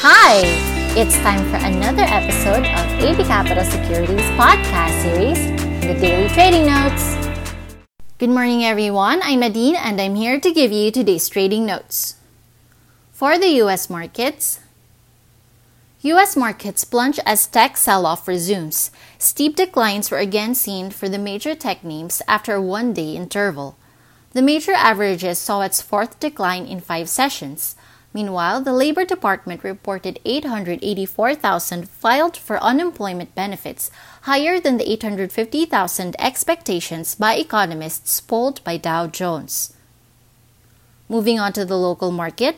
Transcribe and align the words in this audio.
Hi! 0.00 0.42
It's 0.94 1.16
time 1.26 1.42
for 1.50 1.56
another 1.56 2.04
episode 2.06 2.62
of 2.62 3.02
AB 3.02 3.24
Capital 3.24 3.64
Securities 3.64 4.30
podcast 4.38 4.94
series, 5.02 5.42
The 5.80 5.98
Daily 5.98 6.28
Trading 6.28 6.66
Notes. 6.66 7.16
Good 8.18 8.30
morning, 8.30 8.64
everyone. 8.64 9.18
I'm 9.24 9.40
Nadine, 9.40 9.74
and 9.74 10.00
I'm 10.00 10.14
here 10.14 10.38
to 10.38 10.52
give 10.52 10.70
you 10.70 10.92
today's 10.92 11.28
trading 11.28 11.66
notes. 11.66 12.14
For 13.10 13.36
the 13.36 13.48
U.S. 13.66 13.90
markets, 13.90 14.60
U.S. 16.02 16.36
markets 16.36 16.84
plunge 16.84 17.18
as 17.26 17.48
tech 17.48 17.76
sell 17.76 18.06
off 18.06 18.28
resumes. 18.28 18.92
Steep 19.18 19.56
declines 19.56 20.12
were 20.12 20.18
again 20.18 20.54
seen 20.54 20.90
for 20.90 21.08
the 21.08 21.18
major 21.18 21.56
tech 21.56 21.82
names 21.82 22.22
after 22.28 22.54
a 22.54 22.62
one 22.62 22.92
day 22.92 23.16
interval. 23.16 23.76
The 24.30 24.42
major 24.42 24.74
averages 24.74 25.40
saw 25.40 25.62
its 25.62 25.82
fourth 25.82 26.20
decline 26.20 26.66
in 26.66 26.78
five 26.78 27.08
sessions. 27.08 27.74
Meanwhile, 28.14 28.62
the 28.62 28.72
Labor 28.72 29.04
Department 29.04 29.62
reported 29.62 30.18
884,000 30.24 31.88
filed 31.88 32.36
for 32.36 32.62
unemployment 32.62 33.34
benefits, 33.34 33.90
higher 34.22 34.58
than 34.58 34.78
the 34.78 34.90
850,000 34.90 36.16
expectations 36.18 37.14
by 37.14 37.34
economists 37.34 38.20
polled 38.20 38.64
by 38.64 38.76
Dow 38.76 39.06
Jones. 39.06 39.74
Moving 41.08 41.38
on 41.38 41.52
to 41.52 41.64
the 41.64 41.78
local 41.78 42.10
market, 42.10 42.56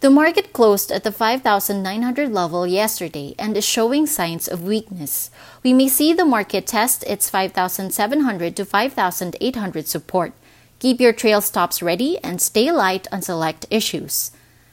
the 0.00 0.10
market 0.10 0.52
closed 0.52 0.92
at 0.92 1.04
the 1.04 1.10
5,900 1.10 2.30
level 2.30 2.66
yesterday 2.66 3.34
and 3.38 3.56
is 3.56 3.64
showing 3.64 4.06
signs 4.06 4.46
of 4.46 4.62
weakness. 4.62 5.30
We 5.62 5.72
may 5.72 5.88
see 5.88 6.12
the 6.12 6.24
market 6.24 6.66
test 6.66 7.02
its 7.04 7.30
5,700 7.30 8.54
to 8.56 8.64
5,800 8.64 9.88
support. 9.88 10.32
Keep 10.78 11.00
your 11.00 11.12
trail 11.12 11.40
stops 11.40 11.82
ready 11.82 12.18
and 12.22 12.40
stay 12.40 12.70
light 12.70 13.06
on 13.10 13.22
select 13.22 13.66
issues. 13.70 14.30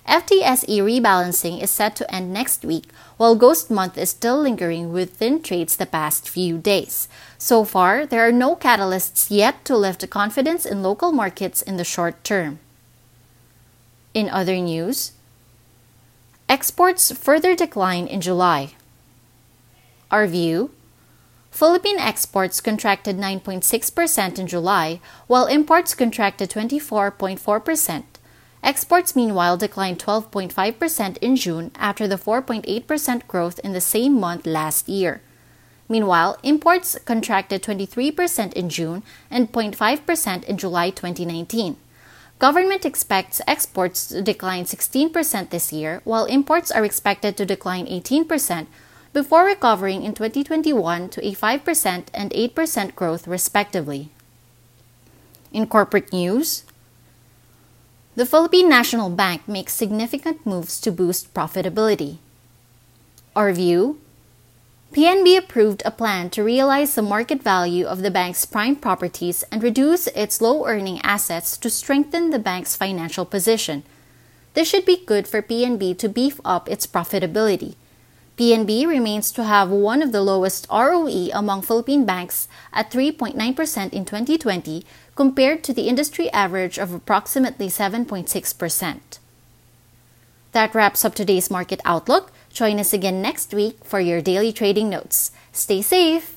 FTSE 0.07 0.83
rebalancing 0.83 1.63
is 1.63 1.71
set 1.71 1.95
to 1.95 2.13
end 2.13 2.33
next 2.33 2.65
week, 2.65 2.89
while 3.15 3.35
Ghost 3.35 3.71
Month 3.71 3.97
is 3.97 4.09
still 4.09 4.41
lingering 4.41 4.91
within 4.91 5.41
trades 5.41 5.77
the 5.77 5.85
past 5.85 6.27
few 6.27 6.57
days. 6.57 7.07
So 7.37 7.63
far, 7.63 8.05
there 8.05 8.27
are 8.27 8.31
no 8.31 8.55
catalysts 8.55 9.31
yet 9.31 9.63
to 9.63 9.77
lift 9.77 10.09
confidence 10.09 10.65
in 10.65 10.83
local 10.83 11.13
markets 11.13 11.61
in 11.61 11.77
the 11.77 11.85
short 11.85 12.21
term. 12.25 12.59
In 14.13 14.29
other 14.29 14.57
news, 14.57 15.13
exports 16.49 17.11
further 17.13 17.55
decline 17.55 18.05
in 18.05 18.19
July. 18.19 18.73
Our 20.11 20.27
view 20.27 20.71
Philippine 21.53 21.99
exports 21.99 22.59
contracted 22.59 23.15
9.6% 23.19 24.39
in 24.39 24.47
July, 24.47 24.99
while 25.27 25.45
imports 25.45 25.93
contracted 25.93 26.49
24.4%. 26.49 28.03
Exports, 28.63 29.15
meanwhile, 29.15 29.55
declined 29.55 29.99
12.5% 29.99 31.17
in 31.17 31.35
June 31.35 31.69
after 31.75 32.07
the 32.07 32.15
4.8% 32.15 33.27
growth 33.27 33.59
in 33.59 33.71
the 33.71 33.79
same 33.79 34.19
month 34.19 34.47
last 34.47 34.89
year. 34.89 35.21
Meanwhile, 35.87 36.39
imports 36.41 36.97
contracted 37.05 37.61
23% 37.61 38.53
in 38.53 38.67
June 38.69 39.03
and 39.29 39.51
0.5% 39.51 40.43
in 40.45 40.57
July 40.57 40.89
2019. 40.89 41.77
Government 42.39 42.83
expects 42.83 43.41
exports 43.45 44.07
to 44.07 44.23
decline 44.23 44.65
16% 44.65 45.51
this 45.51 45.71
year, 45.71 46.01
while 46.03 46.25
imports 46.25 46.71
are 46.71 46.83
expected 46.83 47.37
to 47.37 47.45
decline 47.45 47.85
18%, 47.85 48.65
before 49.13 49.45
recovering 49.45 50.03
in 50.03 50.13
2021 50.13 51.09
to 51.09 51.25
a 51.25 51.33
5% 51.33 52.05
and 52.13 52.31
8% 52.31 52.95
growth, 52.95 53.27
respectively. 53.27 54.09
In 55.53 55.67
corporate 55.67 56.11
news, 56.11 56.63
the 58.15 58.25
Philippine 58.25 58.67
National 58.67 59.09
Bank 59.09 59.47
makes 59.47 59.73
significant 59.73 60.45
moves 60.45 60.81
to 60.81 60.91
boost 60.91 61.33
profitability. 61.33 62.17
Our 63.35 63.53
view 63.53 63.99
PNB 64.93 65.37
approved 65.37 65.81
a 65.85 65.89
plan 65.89 66.29
to 66.31 66.43
realize 66.43 66.93
the 66.93 67.01
market 67.01 67.41
value 67.41 67.85
of 67.85 68.03
the 68.03 68.11
bank's 68.11 68.45
prime 68.45 68.75
properties 68.75 69.43
and 69.51 69.63
reduce 69.63 70.05
its 70.07 70.39
low 70.39 70.67
earning 70.67 71.01
assets 71.01 71.57
to 71.57 71.69
strengthen 71.69 72.29
the 72.29 72.37
bank's 72.37 72.75
financial 72.75 73.25
position. 73.25 73.81
This 74.53 74.69
should 74.69 74.85
be 74.85 75.03
good 75.03 75.27
for 75.27 75.41
PNB 75.41 75.97
to 75.97 76.09
beef 76.09 76.39
up 76.45 76.69
its 76.69 76.85
profitability. 76.85 77.73
PNB 78.37 78.87
remains 78.87 79.31
to 79.31 79.43
have 79.43 79.69
one 79.69 80.01
of 80.01 80.11
the 80.11 80.21
lowest 80.21 80.65
ROE 80.71 81.29
among 81.33 81.61
Philippine 81.61 82.05
banks 82.05 82.47
at 82.73 82.89
3.9% 82.89 83.37
in 83.93 84.05
2020 84.05 84.83
compared 85.15 85.63
to 85.63 85.73
the 85.73 85.87
industry 85.87 86.31
average 86.31 86.79
of 86.79 86.93
approximately 86.93 87.67
7.6%. 87.67 88.99
That 90.51 90.73
wraps 90.73 91.05
up 91.05 91.13
today's 91.13 91.51
market 91.51 91.79
outlook. 91.85 92.31
Join 92.51 92.79
us 92.79 92.93
again 92.93 93.21
next 93.21 93.53
week 93.53 93.83
for 93.83 93.99
your 93.99 94.21
daily 94.21 94.51
trading 94.51 94.89
notes. 94.89 95.31
Stay 95.51 95.81
safe! 95.81 96.35